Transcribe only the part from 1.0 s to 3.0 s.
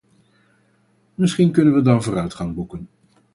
Misschien kunnen we dan vooruitgang boeken.